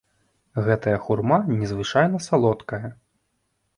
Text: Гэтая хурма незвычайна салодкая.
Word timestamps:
Гэтая 0.67 0.95
хурма 1.03 1.37
незвычайна 1.59 2.17
салодкая. 2.29 2.87